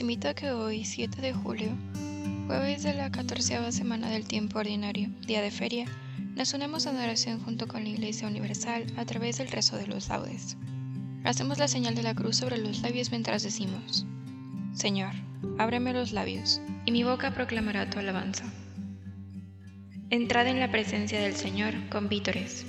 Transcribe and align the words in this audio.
Invito 0.00 0.28
a 0.28 0.34
que 0.34 0.50
hoy, 0.50 0.84
7 0.84 1.22
de 1.22 1.32
julio, 1.32 1.68
jueves 2.46 2.82
de 2.82 2.94
la 2.94 3.12
catorceava 3.12 3.70
semana 3.70 4.10
del 4.10 4.26
tiempo 4.26 4.58
ordinario, 4.58 5.08
día 5.24 5.40
de 5.40 5.52
feria, 5.52 5.86
nos 6.34 6.52
unamos 6.52 6.84
en 6.86 6.96
oración 6.96 7.40
junto 7.40 7.68
con 7.68 7.84
la 7.84 7.90
Iglesia 7.90 8.26
Universal 8.26 8.86
a 8.96 9.04
través 9.04 9.38
del 9.38 9.48
rezo 9.48 9.76
de 9.76 9.86
los 9.86 10.08
laudes. 10.08 10.56
Hacemos 11.22 11.58
la 11.58 11.68
señal 11.68 11.94
de 11.94 12.02
la 12.02 12.14
cruz 12.14 12.36
sobre 12.36 12.58
los 12.58 12.82
labios 12.82 13.12
mientras 13.12 13.44
decimos, 13.44 14.04
Señor, 14.74 15.12
ábreme 15.58 15.92
los 15.92 16.10
labios, 16.10 16.60
y 16.84 16.90
mi 16.90 17.04
boca 17.04 17.32
proclamará 17.32 17.88
tu 17.88 18.00
alabanza. 18.00 18.44
Entrad 20.10 20.48
en 20.48 20.60
la 20.60 20.72
presencia 20.72 21.20
del 21.20 21.36
Señor 21.36 21.72
con 21.88 22.08
vítores. 22.08 22.66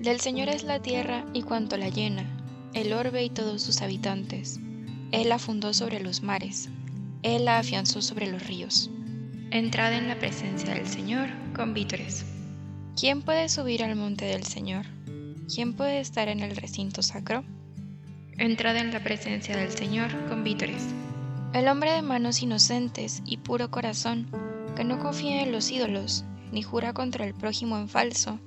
Del 0.00 0.20
Señor 0.20 0.48
es 0.48 0.64
la 0.64 0.82
tierra 0.82 1.24
y 1.32 1.42
cuanto 1.42 1.76
la 1.76 1.88
llena, 1.88 2.26
el 2.74 2.92
orbe 2.92 3.22
y 3.22 3.30
todos 3.30 3.62
sus 3.62 3.80
habitantes. 3.80 4.60
Él 5.14 5.28
la 5.28 5.38
fundó 5.38 5.72
sobre 5.72 6.00
los 6.00 6.24
mares, 6.24 6.70
Él 7.22 7.44
la 7.44 7.58
afianzó 7.58 8.02
sobre 8.02 8.26
los 8.26 8.48
ríos. 8.48 8.90
Entrad 9.52 9.92
en 9.92 10.08
la 10.08 10.18
presencia 10.18 10.74
del 10.74 10.88
Señor 10.88 11.28
con 11.54 11.72
vítores. 11.72 12.26
¿Quién 12.98 13.22
puede 13.22 13.48
subir 13.48 13.84
al 13.84 13.94
monte 13.94 14.24
del 14.24 14.42
Señor? 14.42 14.86
¿Quién 15.46 15.74
puede 15.74 16.00
estar 16.00 16.26
en 16.26 16.40
el 16.40 16.56
recinto 16.56 17.00
sacro? 17.00 17.44
Entrad 18.38 18.76
en 18.76 18.92
la 18.92 19.04
presencia 19.04 19.56
del 19.56 19.70
Señor 19.70 20.10
con 20.26 20.42
vítores. 20.42 20.82
El 21.52 21.68
hombre 21.68 21.92
de 21.92 22.02
manos 22.02 22.42
inocentes 22.42 23.22
y 23.24 23.36
puro 23.36 23.70
corazón, 23.70 24.26
que 24.74 24.82
no 24.82 24.98
confía 24.98 25.42
en 25.42 25.52
los 25.52 25.70
ídolos, 25.70 26.24
ni 26.50 26.64
jura 26.64 26.92
contra 26.92 27.24
el 27.24 27.34
prójimo 27.34 27.78
en 27.78 27.88
falso, 27.88 28.40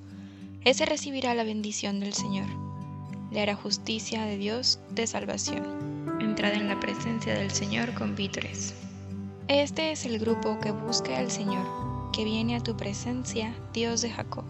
ese 0.66 0.84
recibirá 0.84 1.34
la 1.34 1.44
bendición 1.44 1.98
del 1.98 2.12
Señor. 2.12 2.48
Le 3.30 3.40
hará 3.40 3.54
justicia 3.54 4.26
de 4.26 4.36
Dios 4.36 4.80
de 4.90 5.06
salvación 5.06 5.97
entrad 6.38 6.54
en 6.54 6.68
la 6.68 6.78
presencia 6.78 7.34
del 7.34 7.50
Señor 7.50 7.94
con 7.94 8.14
vítores. 8.14 8.72
Este 9.48 9.90
es 9.90 10.06
el 10.06 10.20
grupo 10.20 10.56
que 10.60 10.70
busca 10.70 11.18
al 11.18 11.32
Señor, 11.32 11.66
que 12.12 12.22
viene 12.22 12.54
a 12.54 12.62
tu 12.62 12.76
presencia, 12.76 13.52
Dios 13.72 14.02
de 14.02 14.10
Jacob. 14.10 14.44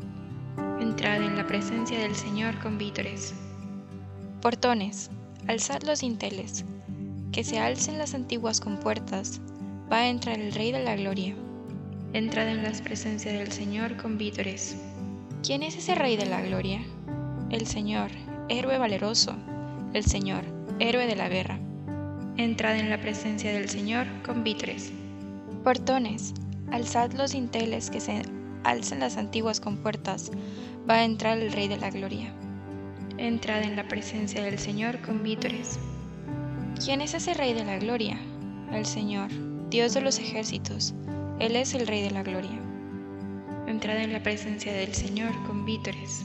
Entrad 0.83 1.23
en 1.23 1.35
la 1.35 1.47
presencia 1.47 1.99
del 1.99 2.15
Señor 2.15 2.59
con 2.59 2.77
vítores. 2.77 3.33
Portones, 4.43 5.09
alzad 5.47 5.81
los 5.81 6.01
dinteles, 6.01 6.67
que 7.33 7.43
se 7.43 7.59
alcen 7.59 7.97
las 7.97 8.13
antiguas 8.13 8.61
compuertas, 8.61 9.41
va 9.91 10.01
a 10.01 10.09
entrar 10.09 10.39
el 10.39 10.53
Rey 10.53 10.73
de 10.73 10.85
la 10.85 10.95
Gloria. 10.95 11.35
Entrad 12.13 12.49
en 12.49 12.65
la 12.65 12.73
presencia 12.85 13.33
del 13.33 13.51
Señor 13.51 13.97
con 13.97 14.19
vítores. 14.19 14.77
¿Quién 15.43 15.63
es 15.63 15.75
ese 15.75 15.95
Rey 15.95 16.19
de 16.19 16.27
la 16.27 16.43
Gloria? 16.43 16.83
El 17.49 17.67
Señor, 17.67 18.11
héroe 18.51 18.77
valeroso, 18.77 19.35
el 19.95 20.05
Señor, 20.05 20.45
héroe 20.81 21.07
de 21.07 21.17
la 21.17 21.31
guerra. 21.31 21.59
Entrad 22.39 22.77
en 22.77 22.89
la 22.89 23.01
presencia 23.01 23.53
del 23.53 23.69
Señor 23.69 24.07
con 24.25 24.45
vítores. 24.45 24.93
Portones, 25.65 26.35
alzad 26.71 27.11
los 27.15 27.33
dinteles 27.33 27.91
que 27.91 27.99
se 27.99 28.23
alcen 28.63 29.01
las 29.01 29.17
antiguas 29.17 29.59
compuertas, 29.59 30.31
va 30.89 30.95
a 30.95 31.05
entrar 31.05 31.39
el 31.39 31.51
Rey 31.51 31.67
de 31.67 31.79
la 31.79 31.91
Gloria. 31.91 32.33
Entrad 33.17 33.65
en 33.65 33.75
la 33.75 33.89
presencia 33.89 34.41
del 34.41 34.57
Señor 34.57 35.01
con 35.01 35.25
vítores. 35.25 35.81
¿Quién 36.85 37.01
es 37.01 37.15
ese 37.15 37.35
Rey 37.35 37.55
de 37.55 37.65
la 37.65 37.81
Gloria? 37.81 38.17
El 38.73 38.87
Señor, 38.87 39.31
Dios 39.69 39.95
de 39.95 40.01
los 40.01 40.21
ejércitos, 40.21 40.95
Él 41.41 41.57
es 41.57 41.75
el 41.75 41.89
Rey 41.89 42.03
de 42.03 42.13
la 42.13 42.23
Gloria. 42.23 42.61
Entrad 43.67 43.97
en 43.97 44.13
la 44.13 44.23
presencia 44.23 44.73
del 44.73 44.95
Señor 44.95 45.33
con 45.45 45.65
vítores. 45.65 46.25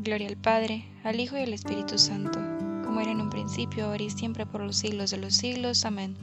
Gloria 0.00 0.26
al 0.26 0.38
Padre, 0.38 0.86
al 1.04 1.20
Hijo 1.20 1.38
y 1.38 1.42
al 1.42 1.52
Espíritu 1.52 1.98
Santo 1.98 2.55
como 2.96 3.02
era 3.02 3.12
en 3.12 3.20
un 3.20 3.28
principio, 3.28 3.84
ahora 3.84 4.04
y 4.04 4.08
siempre 4.08 4.46
por 4.46 4.62
los 4.62 4.78
siglos 4.78 5.10
de 5.10 5.18
los 5.18 5.34
siglos. 5.34 5.84
Amén. 5.84 6.16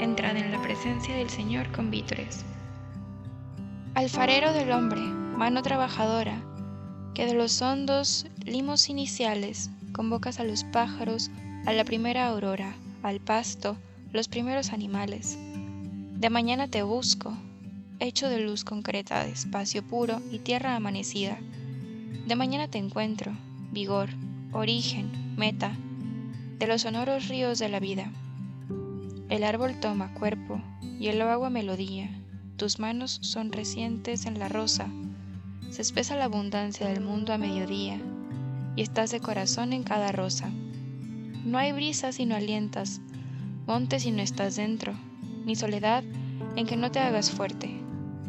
Entrad 0.00 0.34
en 0.34 0.50
la 0.50 0.62
presencia 0.62 1.14
del 1.14 1.28
Señor 1.28 1.70
con 1.72 1.90
vítores. 1.90 2.42
Alfarero 3.92 4.54
del 4.54 4.72
hombre, 4.72 5.02
mano 5.02 5.60
trabajadora, 5.60 6.40
que 7.12 7.26
de 7.26 7.34
los 7.34 7.60
hondos 7.60 8.24
limos 8.46 8.88
iniciales 8.88 9.68
convocas 9.92 10.40
a 10.40 10.44
los 10.44 10.64
pájaros 10.64 11.30
a 11.66 11.74
la 11.74 11.84
primera 11.84 12.28
aurora, 12.28 12.74
al 13.02 13.20
pasto, 13.20 13.76
los 14.10 14.26
primeros 14.26 14.72
animales. 14.72 15.36
De 16.14 16.30
mañana 16.30 16.66
te 16.66 16.82
busco, 16.82 17.36
hecho 18.00 18.30
de 18.30 18.40
luz 18.40 18.64
concreta, 18.64 19.22
de 19.22 19.32
espacio 19.32 19.82
puro 19.82 20.22
y 20.32 20.38
tierra 20.38 20.76
amanecida. 20.76 21.36
De 22.26 22.36
mañana 22.36 22.68
te 22.68 22.78
encuentro, 22.78 23.32
vigor, 23.70 24.08
origen, 24.50 25.23
meta, 25.36 25.76
de 26.58 26.66
los 26.66 26.82
sonoros 26.82 27.28
ríos 27.28 27.58
de 27.58 27.68
la 27.68 27.80
vida. 27.80 28.10
El 29.28 29.44
árbol 29.44 29.80
toma 29.80 30.14
cuerpo 30.14 30.60
y 30.98 31.08
el 31.08 31.20
agua 31.22 31.50
melodía, 31.50 32.10
tus 32.56 32.78
manos 32.78 33.18
son 33.22 33.52
recientes 33.52 34.26
en 34.26 34.38
la 34.38 34.48
rosa, 34.48 34.88
se 35.70 35.82
espesa 35.82 36.16
la 36.16 36.26
abundancia 36.26 36.86
del 36.86 37.00
mundo 37.00 37.32
a 37.32 37.38
mediodía, 37.38 38.00
y 38.76 38.82
estás 38.82 39.10
de 39.10 39.20
corazón 39.20 39.72
en 39.72 39.82
cada 39.82 40.12
rosa. 40.12 40.50
No 41.44 41.58
hay 41.58 41.72
brisa 41.72 42.12
si 42.12 42.26
no 42.26 42.36
alientas, 42.36 43.00
monte 43.66 43.98
si 43.98 44.10
no 44.10 44.22
estás 44.22 44.56
dentro, 44.56 44.94
ni 45.44 45.56
soledad 45.56 46.04
en 46.56 46.66
que 46.66 46.76
no 46.76 46.90
te 46.90 47.00
hagas 47.00 47.30
fuerte. 47.30 47.74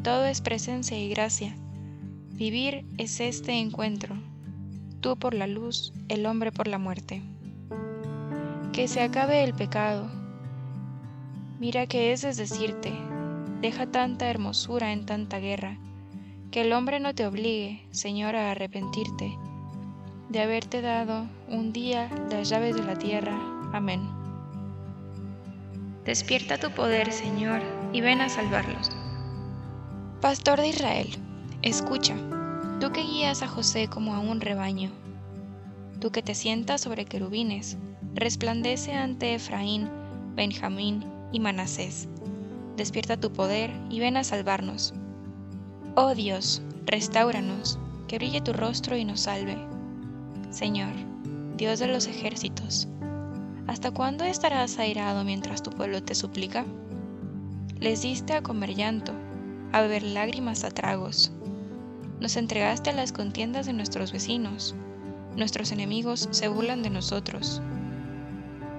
Todo 0.04 0.26
es 0.26 0.42
presencia 0.42 0.98
y 0.98 1.10
gracia. 1.10 1.56
Vivir 2.32 2.86
es 2.98 3.20
este 3.20 3.54
encuentro, 3.54 4.18
tú 5.06 5.18
por 5.18 5.36
la 5.36 5.46
luz, 5.46 5.94
el 6.10 6.26
hombre 6.26 6.52
por 6.52 6.68
la 6.68 6.80
muerte. 6.80 7.22
Que 8.74 8.88
se 8.88 9.04
acabe 9.04 9.44
el 9.44 9.54
pecado. 9.54 10.10
Mira 11.60 11.86
que 11.86 12.12
es 12.12 12.24
es 12.24 12.38
decirte, 12.38 12.92
deja 13.62 13.86
tanta 13.86 14.28
hermosura 14.28 14.94
en 14.94 15.06
tanta 15.06 15.38
guerra, 15.38 15.78
que 16.50 16.62
el 16.62 16.74
hombre 16.74 17.00
no 17.00 17.14
te 17.14 17.28
obligue, 17.28 17.86
Señor, 17.92 18.36
a 18.36 18.50
arrepentirte 18.50 19.38
de 20.30 20.42
haberte 20.42 20.82
dado 20.82 21.28
un 21.50 21.72
día 21.72 22.10
las 22.32 22.50
llaves 22.50 22.76
de 22.76 22.84
la 22.84 22.96
tierra. 22.96 23.40
Amén. 23.74 24.02
Despierta 26.04 26.58
tu 26.58 26.72
poder, 26.72 27.12
Señor, 27.12 27.62
y 27.94 28.02
ven 28.02 28.22
a 28.22 28.30
salvarlos. 28.30 28.90
Pastor 30.20 30.62
de 30.62 30.70
Israel, 30.70 31.16
escucha 31.62 32.16
tú 32.80 32.92
que 32.92 33.04
guías 33.04 33.42
a 33.42 33.48
José 33.48 33.88
como 33.88 34.16
a 34.16 34.20
un 34.20 34.42
rebaño, 34.42 34.92
tú 36.00 36.12
que 36.12 36.22
te 36.22 36.36
sientas 36.36 36.82
sobre 36.82 37.06
querubines, 37.06 37.78
resplandece 38.14 38.94
ante 38.94 39.36
Efraín, 39.36 39.90
Benjamín 40.36 41.06
y 41.32 41.40
Manasés. 41.40 42.08
despierta 42.76 43.18
tu 43.18 43.32
poder 43.32 43.72
y 43.90 44.00
ven 44.00 44.18
a 44.18 44.24
salvarnos. 44.24 44.94
Oh 45.96 46.14
Dios, 46.14 46.62
restauranos, 46.86 47.80
que 48.08 48.18
brille 48.18 48.42
tu 48.42 48.52
rostro 48.52 48.98
y 48.98 49.06
nos 49.06 49.22
salve. 49.22 49.58
Señor, 50.50 50.92
Dios 51.56 51.80
de 51.80 51.88
los 51.88 52.08
ejércitos, 52.08 52.90
¿hasta 53.68 53.92
cuándo 53.92 54.26
estarás 54.26 54.78
airado 54.78 55.24
mientras 55.24 55.64
tu 55.64 55.72
pueblo 55.72 56.04
te 56.04 56.16
suplica? 56.16 56.66
Les 57.80 58.02
diste 58.02 58.34
a 58.34 58.44
comer 58.44 58.76
llanto, 58.76 59.14
a 59.72 59.82
beber 59.82 60.04
lágrimas 60.04 60.66
a 60.66 60.72
tragos. 60.72 61.32
Nos 62.20 62.38
entregaste 62.38 62.92
a 62.92 62.94
las 62.94 63.12
contiendas 63.12 63.66
de 63.66 63.74
nuestros 63.74 64.14
vecinos. 64.14 64.74
Nuestros 65.36 65.74
enemigos 65.74 66.30
se 66.32 66.48
burlan 66.48 66.82
de 66.82 66.90
nosotros. 66.90 67.62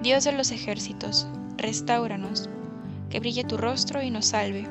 Dios 0.01 0.23
de 0.23 0.31
los 0.31 0.51
ejércitos, 0.51 1.27
restauranos, 1.55 2.49
que 3.11 3.19
brille 3.19 3.43
tu 3.43 3.57
rostro 3.57 4.01
y 4.01 4.09
nos 4.09 4.27
salve. 4.27 4.67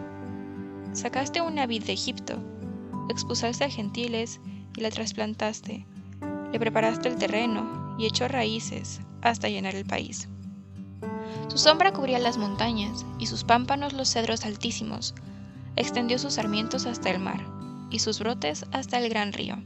Sacaste 0.95 1.41
una 1.41 1.67
vid 1.67 1.85
de 1.85 1.93
Egipto, 1.93 2.43
expulsaste 3.09 3.65
a 3.65 3.71
gentiles 3.71 4.41
y 4.77 4.81
la 4.81 4.91
trasplantaste, 4.91 5.87
le 6.53 6.59
preparaste 6.59 7.09
el 7.09 7.17
terreno 7.17 7.97
y 7.99 8.07
echó 8.07 8.27
raíces 8.27 9.01
hasta 9.23 9.49
llenar 9.49 9.77
el 9.77 9.85
país. 9.85 10.29
Su 11.49 11.59
sombra 11.59 11.93
cubría 11.93 12.19
las 12.19 12.37
montañas 12.37 13.07
y 13.21 13.27
sus 13.27 13.45
pámpanos 13.45 13.93
los 13.93 14.09
cedros 14.12 14.45
altísimos, 14.45 15.15
extendió 15.77 16.19
sus 16.19 16.35
sarmientos 16.35 16.87
hasta 16.87 17.11
el 17.11 17.21
mar 17.21 17.56
y 17.91 17.99
sus 18.00 18.19
brotes 18.19 18.65
hasta 18.73 18.99
el 18.99 19.09
gran 19.09 19.33
río. 19.33 19.56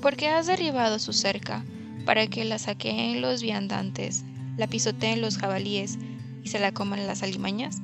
Porque 0.00 0.28
has 0.28 0.46
derribado 0.46 0.98
su 0.98 1.12
cerca 1.12 1.64
para 2.04 2.26
que 2.26 2.44
la 2.44 2.58
saqueen 2.58 3.20
los 3.20 3.42
viandantes, 3.42 4.24
la 4.56 4.66
pisoteen 4.66 5.20
los 5.20 5.38
jabalíes 5.38 5.98
y 6.42 6.48
se 6.48 6.60
la 6.60 6.72
coman 6.72 7.06
las 7.06 7.22
alimañas? 7.22 7.80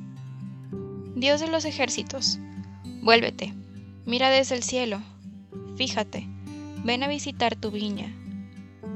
Dios 1.15 1.41
de 1.41 1.47
los 1.47 1.65
ejércitos, 1.65 2.39
vuélvete, 3.01 3.53
mira 4.05 4.29
desde 4.29 4.55
el 4.55 4.63
cielo, 4.63 5.01
fíjate, 5.75 6.27
ven 6.83 7.03
a 7.03 7.07
visitar 7.07 7.55
tu 7.55 7.71
viña, 7.71 8.13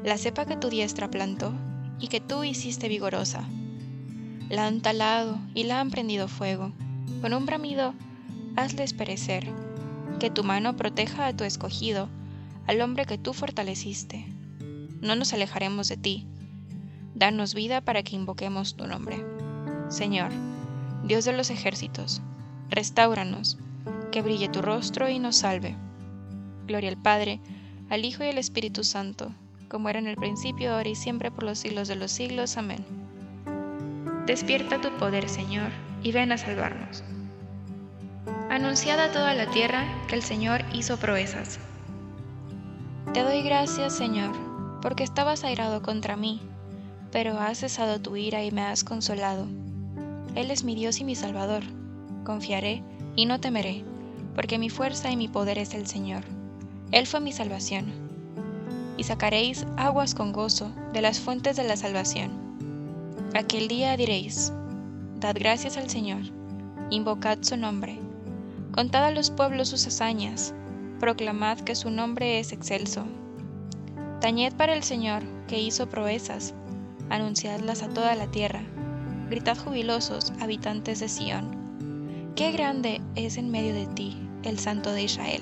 la 0.03 0.17
cepa 0.17 0.45
que 0.45 0.55
tu 0.55 0.69
diestra 0.69 1.09
plantó 1.09 1.53
y 1.99 2.07
que 2.07 2.21
tú 2.21 2.43
hiciste 2.43 2.87
vigorosa. 2.87 3.43
La 4.49 4.67
han 4.67 4.81
talado 4.81 5.39
y 5.55 5.63
la 5.63 5.79
han 5.79 5.89
prendido 5.89 6.27
fuego, 6.27 6.71
con 7.21 7.33
un 7.33 7.45
bramido 7.45 7.93
hazles 8.55 8.93
perecer, 8.93 9.47
que 10.19 10.29
tu 10.29 10.43
mano 10.43 10.75
proteja 10.75 11.27
a 11.27 11.35
tu 11.35 11.43
escogido, 11.43 12.09
al 12.67 12.81
hombre 12.81 13.05
que 13.05 13.17
tú 13.17 13.33
fortaleciste. 13.33 14.25
No 15.01 15.15
nos 15.15 15.33
alejaremos 15.33 15.87
de 15.87 15.97
ti. 15.97 16.25
Danos 17.13 17.53
vida 17.53 17.81
para 17.81 18.03
que 18.03 18.15
invoquemos 18.15 18.75
tu 18.75 18.87
nombre. 18.87 19.23
Señor, 19.89 20.31
Dios 21.03 21.25
de 21.25 21.33
los 21.33 21.49
ejércitos, 21.49 22.21
restauranos, 22.69 23.57
que 24.11 24.21
brille 24.21 24.49
tu 24.49 24.61
rostro 24.61 25.09
y 25.09 25.19
nos 25.19 25.37
salve. 25.37 25.75
Gloria 26.67 26.89
al 26.89 26.97
Padre, 26.97 27.39
al 27.89 28.05
Hijo 28.05 28.23
y 28.23 28.27
al 28.27 28.37
Espíritu 28.37 28.83
Santo, 28.83 29.31
como 29.69 29.89
era 29.89 29.99
en 29.99 30.07
el 30.07 30.15
principio, 30.15 30.73
ahora 30.73 30.89
y 30.89 30.95
siempre, 30.95 31.31
por 31.31 31.43
los 31.43 31.59
siglos 31.59 31.87
de 31.87 31.95
los 31.95 32.11
siglos. 32.11 32.57
Amén. 32.57 32.83
Despierta 34.25 34.81
tu 34.81 34.89
poder, 34.97 35.29
Señor, 35.29 35.69
y 36.01 36.11
ven 36.11 36.31
a 36.31 36.37
salvarnos. 36.37 37.03
Anunciad 38.55 39.01
a 39.01 39.11
toda 39.11 39.33
la 39.33 39.47
tierra 39.47 39.83
que 40.07 40.15
el 40.15 40.23
Señor 40.23 40.63
hizo 40.71 40.95
proezas. 40.95 41.59
Te 43.13 43.21
doy 43.21 43.41
gracias, 43.41 43.93
Señor, 43.93 44.31
porque 44.81 45.03
estabas 45.03 45.43
airado 45.43 45.81
contra 45.81 46.15
mí, 46.15 46.39
pero 47.11 47.37
has 47.37 47.57
cesado 47.57 47.99
tu 47.99 48.15
ira 48.15 48.45
y 48.45 48.51
me 48.51 48.61
has 48.61 48.85
consolado. 48.85 49.45
Él 50.35 50.51
es 50.51 50.63
mi 50.63 50.73
Dios 50.73 51.01
y 51.01 51.03
mi 51.03 51.15
Salvador. 51.15 51.63
Confiaré 52.23 52.81
y 53.17 53.25
no 53.25 53.41
temeré, 53.41 53.83
porque 54.35 54.57
mi 54.57 54.69
fuerza 54.69 55.11
y 55.11 55.17
mi 55.17 55.27
poder 55.27 55.57
es 55.57 55.73
el 55.73 55.85
Señor. 55.85 56.23
Él 56.93 57.07
fue 57.07 57.19
mi 57.19 57.33
salvación. 57.33 57.91
Y 58.95 59.03
sacaréis 59.03 59.65
aguas 59.75 60.15
con 60.15 60.31
gozo 60.31 60.71
de 60.93 61.01
las 61.01 61.19
fuentes 61.19 61.57
de 61.57 61.65
la 61.65 61.75
salvación. 61.75 62.31
Aquel 63.33 63.67
día 63.67 63.97
diréis, 63.97 64.53
Dad 65.19 65.35
gracias 65.37 65.75
al 65.75 65.89
Señor, 65.89 66.21
invocad 66.89 67.39
su 67.41 67.57
nombre, 67.57 67.99
contad 68.75 69.05
a 69.05 69.11
los 69.11 69.31
pueblos 69.31 69.69
sus 69.69 69.87
hazañas, 69.87 70.53
proclamad 70.99 71.59
que 71.61 71.75
su 71.75 71.89
nombre 71.89 72.39
es 72.39 72.51
excelso. 72.51 73.05
Tañed 74.21 74.53
para 74.53 74.75
el 74.75 74.83
Señor, 74.83 75.23
que 75.47 75.59
hizo 75.59 75.89
proezas, 75.89 76.53
anunciadlas 77.09 77.81
a 77.81 77.89
toda 77.89 78.13
la 78.15 78.27
tierra 78.27 78.61
Gritad 79.29 79.57
jubilosos, 79.57 80.33
habitantes 80.39 80.99
de 80.99 81.09
Sión. 81.09 82.31
Qué 82.35 82.51
grande 82.51 83.01
es 83.15 83.37
en 83.37 83.49
medio 83.49 83.73
de 83.73 83.87
ti 83.87 84.15
el 84.43 84.59
Santo 84.59 84.91
de 84.91 85.03
Israel. 85.03 85.41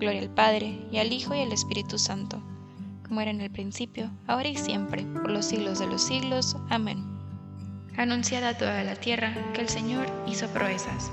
Gloria 0.00 0.22
al 0.22 0.30
Padre, 0.30 0.80
y 0.90 0.98
al 0.98 1.12
Hijo, 1.12 1.36
y 1.36 1.40
al 1.40 1.52
Espíritu 1.52 1.98
Santo, 1.98 2.42
como 3.06 3.20
era 3.20 3.30
en 3.30 3.40
el 3.40 3.50
principio, 3.50 4.10
ahora 4.26 4.48
y 4.48 4.56
siempre, 4.56 5.04
por 5.04 5.30
los 5.30 5.44
siglos 5.44 5.78
de 5.78 5.86
los 5.86 6.02
siglos. 6.02 6.56
Amén. 6.68 7.04
Anunciad 7.96 8.42
a 8.42 8.58
toda 8.58 8.82
la 8.82 8.96
tierra 8.96 9.32
que 9.52 9.60
el 9.60 9.68
Señor 9.68 10.06
hizo 10.26 10.48
proezas. 10.48 11.12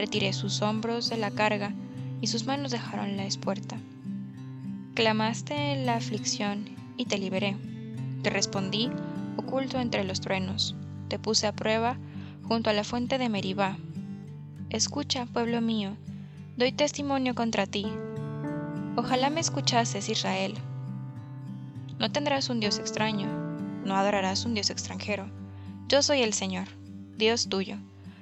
Retiré 0.00 0.32
sus 0.32 0.62
hombros 0.62 1.10
de 1.10 1.18
la 1.18 1.30
carga 1.30 1.74
y 2.22 2.28
sus 2.28 2.46
manos 2.46 2.72
dejaron 2.72 3.18
la 3.18 3.26
espuerta. 3.26 3.76
Clamaste 4.94 5.74
en 5.74 5.84
la 5.84 5.96
aflicción 5.96 6.64
y 6.96 7.04
te 7.04 7.18
liberé. 7.18 7.54
Te 8.22 8.30
respondí 8.30 8.88
oculto 9.36 9.78
entre 9.78 10.04
los 10.04 10.22
truenos. 10.22 10.74
Te 11.08 11.18
puse 11.18 11.46
a 11.46 11.52
prueba 11.52 11.98
junto 12.48 12.70
a 12.70 12.72
la 12.72 12.82
fuente 12.82 13.18
de 13.18 13.28
Meribá. 13.28 13.76
Escucha, 14.70 15.26
pueblo 15.26 15.60
mío, 15.60 15.98
doy 16.56 16.72
testimonio 16.72 17.34
contra 17.34 17.66
ti. 17.66 17.84
Ojalá 18.96 19.28
me 19.28 19.40
escuchases, 19.40 20.08
Israel. 20.08 20.54
No 21.98 22.10
tendrás 22.10 22.48
un 22.48 22.60
Dios 22.60 22.78
extraño, 22.78 23.28
no 23.84 23.96
adorarás 23.96 24.46
un 24.46 24.54
Dios 24.54 24.70
extranjero. 24.70 25.26
Yo 25.88 26.02
soy 26.02 26.22
el 26.22 26.32
Señor, 26.32 26.68
Dios 27.18 27.50
tuyo, 27.50 27.76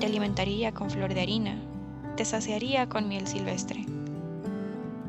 Te 0.00 0.06
alimentaría 0.06 0.72
con 0.72 0.90
flor 0.90 1.14
de 1.14 1.20
harina, 1.20 1.56
te 2.16 2.24
saciaría 2.24 2.88
con 2.88 3.08
miel 3.08 3.28
silvestre. 3.28 3.86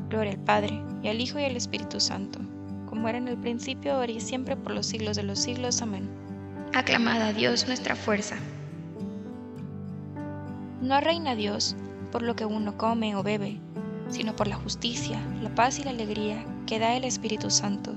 Gloria 0.08 0.32
al 0.32 0.38
Padre, 0.38 0.80
y 1.02 1.08
al 1.08 1.20
Hijo 1.20 1.40
y 1.40 1.44
al 1.44 1.56
Espíritu 1.56 1.98
Santo 1.98 2.38
como 2.92 3.08
era 3.08 3.16
en 3.16 3.26
el 3.26 3.38
principio, 3.38 3.94
ahora 3.94 4.12
y 4.12 4.20
siempre, 4.20 4.54
por 4.54 4.72
los 4.72 4.84
siglos 4.84 5.16
de 5.16 5.22
los 5.22 5.38
siglos. 5.38 5.80
Amén. 5.80 6.10
Aclamada 6.74 7.28
a 7.28 7.32
Dios 7.32 7.66
nuestra 7.66 7.96
fuerza. 7.96 8.36
No 10.82 11.00
reina 11.00 11.34
Dios 11.34 11.74
por 12.12 12.20
lo 12.20 12.36
que 12.36 12.44
uno 12.44 12.76
come 12.76 13.16
o 13.16 13.22
bebe, 13.22 13.58
sino 14.10 14.36
por 14.36 14.46
la 14.46 14.56
justicia, 14.56 15.18
la 15.42 15.54
paz 15.54 15.78
y 15.78 15.84
la 15.84 15.90
alegría 15.92 16.44
que 16.66 16.78
da 16.78 16.94
el 16.94 17.04
Espíritu 17.04 17.48
Santo. 17.48 17.94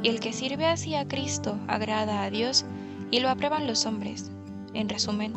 Y 0.00 0.08
el 0.10 0.20
que 0.20 0.32
sirve 0.32 0.66
así 0.66 0.94
a 0.94 1.08
Cristo 1.08 1.58
agrada 1.66 2.22
a 2.22 2.30
Dios 2.30 2.64
y 3.10 3.18
lo 3.18 3.30
aprueban 3.30 3.66
los 3.66 3.84
hombres. 3.84 4.30
En 4.74 4.88
resumen, 4.88 5.32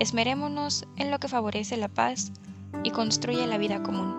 esmerémonos 0.00 0.86
en 0.96 1.10
lo 1.10 1.20
que 1.20 1.28
favorece 1.28 1.76
la 1.76 1.88
paz 1.88 2.32
y 2.82 2.90
construye 2.90 3.46
la 3.46 3.58
vida 3.58 3.82
común. 3.82 4.14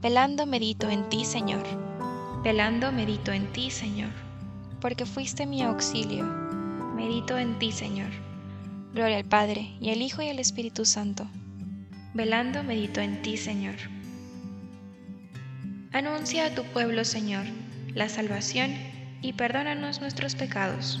Velando 0.00 0.46
medito 0.46 0.88
en 0.88 1.08
ti, 1.08 1.24
Señor. 1.24 1.64
Velando 2.44 2.92
medito 2.92 3.32
en 3.32 3.52
ti, 3.52 3.70
Señor. 3.70 4.10
Porque 4.80 5.04
fuiste 5.04 5.44
mi 5.44 5.62
auxilio. 5.62 6.24
Medito 6.94 7.36
en 7.36 7.58
ti, 7.58 7.72
Señor. 7.72 8.10
Gloria 8.94 9.16
al 9.18 9.24
Padre, 9.24 9.72
y 9.80 9.90
al 9.90 10.00
Hijo 10.00 10.22
y 10.22 10.28
al 10.28 10.38
Espíritu 10.38 10.84
Santo. 10.84 11.26
Velando 12.14 12.62
medito 12.62 13.00
en 13.00 13.20
ti, 13.22 13.36
Señor. 13.36 13.74
Anuncia 15.92 16.46
a 16.46 16.54
tu 16.54 16.62
pueblo, 16.62 17.04
Señor, 17.04 17.44
la 17.92 18.08
salvación 18.08 18.70
y 19.20 19.32
perdónanos 19.32 20.00
nuestros 20.00 20.36
pecados. 20.36 21.00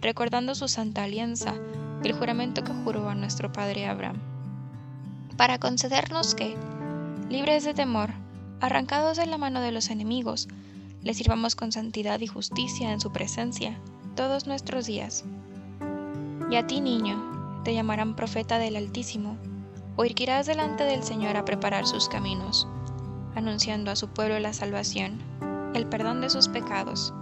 recordando 0.00 0.54
su 0.54 0.68
santa 0.68 1.04
alianza 1.04 1.54
el 2.04 2.12
juramento 2.12 2.62
que 2.62 2.72
juró 2.72 3.08
a 3.08 3.14
nuestro 3.14 3.50
padre 3.50 3.86
Abraham, 3.86 4.18
para 5.36 5.58
concedernos 5.58 6.34
que, 6.34 6.56
libres 7.28 7.64
de 7.64 7.74
temor, 7.74 8.10
arrancados 8.60 9.16
de 9.16 9.26
la 9.26 9.38
mano 9.38 9.60
de 9.60 9.72
los 9.72 9.90
enemigos, 9.90 10.48
le 11.02 11.14
sirvamos 11.14 11.56
con 11.56 11.72
santidad 11.72 12.20
y 12.20 12.26
justicia 12.26 12.92
en 12.92 13.00
su 13.00 13.12
presencia 13.12 13.78
todos 14.14 14.46
nuestros 14.46 14.86
días. 14.86 15.24
Y 16.50 16.56
a 16.56 16.66
ti, 16.66 16.80
niño, 16.80 17.60
te 17.64 17.74
llamarán 17.74 18.16
profeta 18.16 18.58
del 18.58 18.76
Altísimo, 18.76 19.36
o 19.96 20.04
irás 20.04 20.46
delante 20.46 20.84
del 20.84 21.02
Señor 21.02 21.36
a 21.36 21.44
preparar 21.44 21.86
sus 21.86 22.08
caminos, 22.08 22.68
anunciando 23.34 23.90
a 23.90 23.96
su 23.96 24.08
pueblo 24.08 24.38
la 24.38 24.52
salvación, 24.52 25.18
el 25.74 25.86
perdón 25.86 26.20
de 26.20 26.30
sus 26.30 26.48
pecados 26.48 27.12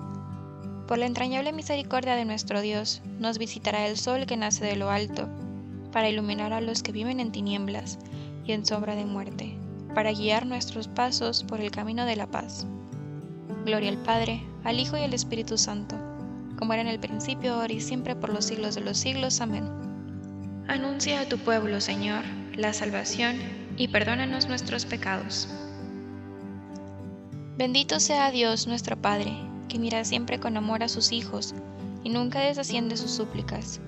por 0.86 0.98
la 0.98 1.06
entrañable 1.06 1.52
misericordia 1.52 2.14
de 2.14 2.24
nuestro 2.24 2.60
Dios, 2.60 3.02
nos 3.18 3.38
visitará 3.38 3.86
el 3.86 3.96
sol 3.96 4.26
que 4.26 4.36
nace 4.36 4.64
de 4.64 4.76
lo 4.76 4.90
alto, 4.90 5.28
para 5.90 6.08
iluminar 6.08 6.52
a 6.52 6.60
los 6.60 6.82
que 6.82 6.92
viven 6.92 7.18
en 7.18 7.32
tinieblas 7.32 7.98
y 8.44 8.52
en 8.52 8.64
sombra 8.64 8.94
de 8.94 9.04
muerte, 9.04 9.58
para 9.94 10.12
guiar 10.12 10.46
nuestros 10.46 10.86
pasos 10.86 11.42
por 11.42 11.60
el 11.60 11.70
camino 11.70 12.04
de 12.04 12.16
la 12.16 12.26
paz. 12.28 12.66
Gloria 13.64 13.90
al 13.90 13.98
Padre, 13.98 14.42
al 14.62 14.78
Hijo 14.78 14.96
y 14.96 15.02
al 15.02 15.14
Espíritu 15.14 15.58
Santo, 15.58 15.96
como 16.56 16.72
era 16.72 16.82
en 16.82 16.88
el 16.88 17.00
principio, 17.00 17.54
ahora 17.54 17.72
y 17.72 17.80
siempre, 17.80 18.14
por 18.14 18.32
los 18.32 18.44
siglos 18.44 18.76
de 18.76 18.82
los 18.82 18.96
siglos. 18.96 19.40
Amén. 19.40 19.64
Anuncia 20.68 21.20
a 21.20 21.28
tu 21.28 21.38
pueblo, 21.38 21.80
Señor, 21.80 22.24
la 22.54 22.72
salvación 22.72 23.36
y 23.76 23.88
perdónanos 23.88 24.48
nuestros 24.48 24.86
pecados. 24.86 25.48
Bendito 27.58 27.98
sea 27.98 28.30
Dios 28.30 28.66
nuestro 28.66 28.96
Padre 28.96 29.36
que 29.68 29.78
mira 29.78 30.04
siempre 30.04 30.38
con 30.40 30.56
amor 30.56 30.82
a 30.82 30.88
sus 30.88 31.12
hijos 31.12 31.54
y 32.04 32.10
nunca 32.10 32.40
desasciende 32.40 32.96
sus 32.96 33.10
súplicas. 33.10 33.80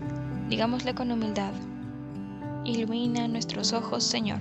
Digámosle 0.49 0.95
con 0.95 1.13
humildad, 1.13 1.53
ilumina 2.65 3.29
nuestros 3.29 3.73
ojos, 3.73 4.05
Señor. 4.05 4.41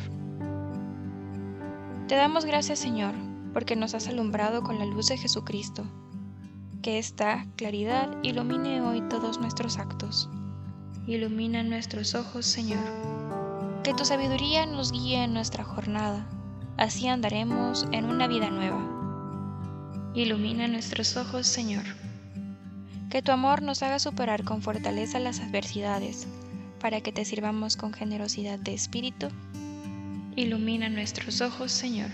Te 2.08 2.16
damos 2.16 2.46
gracias, 2.46 2.80
Señor, 2.80 3.14
porque 3.54 3.76
nos 3.76 3.94
has 3.94 4.08
alumbrado 4.08 4.64
con 4.64 4.80
la 4.80 4.86
luz 4.86 5.08
de 5.08 5.18
Jesucristo. 5.18 5.84
Que 6.82 7.00
esta 7.00 7.46
claridad 7.56 8.10
ilumine 8.24 8.82
hoy 8.82 9.02
todos 9.10 9.40
nuestros 9.40 9.78
actos. 9.78 10.30
Ilumina 11.06 11.64
nuestros 11.64 12.16
ojos, 12.16 12.46
Señor. 12.46 12.84
Que 13.84 13.94
tu 13.94 14.06
sabiduría 14.06 14.66
nos 14.66 14.92
guíe 14.92 15.24
en 15.24 15.34
nuestra 15.34 15.64
jornada. 15.64 16.26
Así 16.78 17.08
andaremos 17.08 17.86
en 17.92 18.06
una 18.06 18.28
vida 18.28 18.50
nueva. 18.50 19.07
Ilumina 20.18 20.68
nuestros 20.68 21.16
ojos, 21.16 21.46
Señor. 21.46 21.84
Que 23.12 23.22
tu 23.22 23.32
amor 23.32 23.62
nos 23.62 23.84
haga 23.84 24.00
superar 24.00 24.44
con 24.44 24.64
fortaleza 24.64 25.20
las 25.20 25.40
adversidades, 25.42 26.28
para 26.80 27.02
que 27.02 27.12
te 27.12 27.24
sirvamos 27.24 27.78
con 27.78 27.94
generosidad 27.94 28.58
de 28.58 28.74
espíritu. 28.74 29.28
Ilumina 30.36 30.90
nuestros 30.90 31.42
ojos, 31.42 31.72
Señor. 31.72 32.10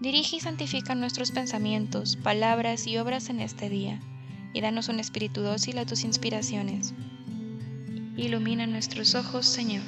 Dirige 0.00 0.38
y 0.38 0.40
santifica 0.40 0.96
nuestros 0.96 1.30
pensamientos, 1.30 2.16
palabras 2.16 2.84
y 2.88 2.98
obras 2.98 3.30
en 3.30 3.38
este 3.38 3.68
día, 3.68 4.00
y 4.52 4.60
danos 4.60 4.88
un 4.88 4.98
espíritu 4.98 5.40
dócil 5.40 5.78
a 5.78 5.86
tus 5.86 6.02
inspiraciones. 6.02 6.94
Ilumina 8.16 8.66
nuestros 8.66 9.14
ojos, 9.14 9.46
Señor. 9.46 9.84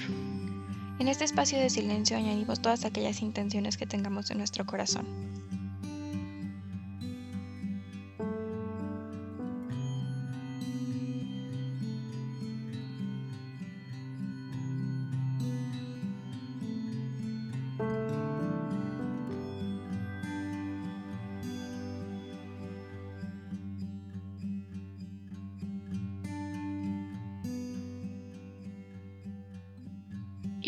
En 1.00 1.08
este 1.08 1.24
espacio 1.24 1.58
de 1.58 1.70
silencio 1.70 2.16
añadimos 2.16 2.62
todas 2.62 2.84
aquellas 2.84 3.20
intenciones 3.20 3.76
que 3.76 3.86
tengamos 3.86 4.30
en 4.30 4.38
nuestro 4.38 4.64
corazón. 4.64 5.06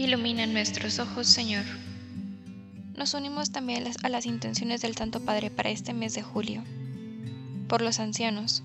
Ilumina 0.08 0.46
nuestros 0.46 1.00
ojos, 1.00 1.26
Señor. 1.26 1.66
Nos 2.96 3.12
unimos 3.12 3.50
también 3.50 3.84
a 4.02 4.08
las 4.08 4.24
intenciones 4.24 4.80
del 4.80 4.96
Santo 4.96 5.20
Padre 5.20 5.50
para 5.50 5.68
este 5.68 5.92
mes 5.92 6.14
de 6.14 6.22
julio. 6.22 6.64
Por 7.68 7.82
los 7.82 8.00
ancianos. 8.00 8.62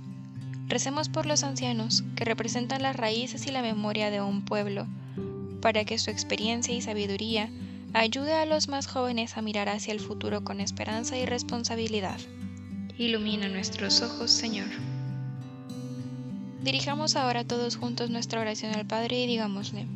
Recemos 0.69 1.09
por 1.09 1.25
los 1.25 1.43
ancianos, 1.43 2.05
que 2.15 2.23
representan 2.23 2.81
las 2.81 2.95
raíces 2.95 3.45
y 3.45 3.51
la 3.51 3.61
memoria 3.61 4.09
de 4.09 4.21
un 4.21 4.45
pueblo, 4.45 4.87
para 5.61 5.83
que 5.83 5.99
su 5.99 6.11
experiencia 6.11 6.73
y 6.73 6.81
sabiduría 6.81 7.49
ayude 7.91 8.35
a 8.35 8.45
los 8.45 8.69
más 8.69 8.87
jóvenes 8.87 9.35
a 9.35 9.41
mirar 9.41 9.67
hacia 9.67 9.91
el 9.91 9.99
futuro 9.99 10.45
con 10.45 10.61
esperanza 10.61 11.17
y 11.17 11.25
responsabilidad. 11.25 12.21
Ilumina 12.97 13.49
nuestros 13.49 14.01
ojos, 14.01 14.31
Señor. 14.31 14.69
Dirijamos 16.61 17.17
ahora 17.17 17.43
todos 17.43 17.75
juntos 17.75 18.09
nuestra 18.09 18.39
oración 18.39 18.73
al 18.75 18.87
Padre 18.87 19.21
y 19.21 19.27
digámosle, 19.27 19.87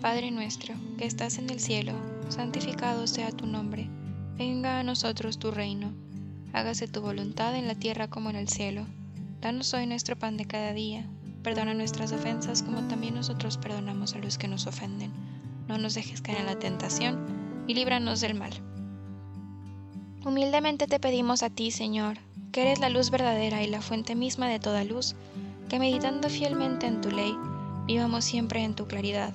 Padre 0.00 0.30
nuestro, 0.30 0.76
que 0.96 1.06
estás 1.06 1.38
en 1.38 1.50
el 1.50 1.58
cielo, 1.58 1.92
santificado 2.28 3.08
sea 3.08 3.32
tu 3.32 3.46
nombre, 3.46 3.90
venga 4.36 4.78
a 4.78 4.84
nosotros 4.84 5.40
tu 5.40 5.50
reino, 5.50 5.92
hágase 6.52 6.86
tu 6.86 7.00
voluntad 7.00 7.56
en 7.56 7.66
la 7.66 7.74
tierra 7.74 8.06
como 8.06 8.30
en 8.30 8.36
el 8.36 8.48
cielo. 8.48 8.86
Danos 9.40 9.74
hoy 9.74 9.88
nuestro 9.88 10.16
pan 10.16 10.36
de 10.36 10.44
cada 10.44 10.72
día, 10.72 11.04
perdona 11.42 11.74
nuestras 11.74 12.12
ofensas 12.12 12.62
como 12.62 12.86
también 12.86 13.16
nosotros 13.16 13.58
perdonamos 13.58 14.14
a 14.14 14.18
los 14.18 14.38
que 14.38 14.46
nos 14.46 14.68
ofenden. 14.68 15.10
No 15.66 15.78
nos 15.78 15.94
dejes 15.94 16.22
caer 16.22 16.38
en 16.38 16.46
la 16.46 16.60
tentación 16.60 17.64
y 17.66 17.74
líbranos 17.74 18.20
del 18.20 18.36
mal. 18.36 18.52
Humildemente 20.24 20.86
te 20.86 21.00
pedimos 21.00 21.42
a 21.42 21.50
ti, 21.50 21.72
Señor, 21.72 22.18
que 22.52 22.62
eres 22.62 22.78
la 22.78 22.88
luz 22.88 23.10
verdadera 23.10 23.64
y 23.64 23.66
la 23.66 23.82
fuente 23.82 24.14
misma 24.14 24.46
de 24.46 24.60
toda 24.60 24.84
luz, 24.84 25.16
que 25.68 25.80
meditando 25.80 26.28
fielmente 26.30 26.86
en 26.86 27.00
tu 27.00 27.10
ley, 27.10 27.34
vivamos 27.86 28.24
siempre 28.24 28.62
en 28.62 28.76
tu 28.76 28.86
claridad 28.86 29.34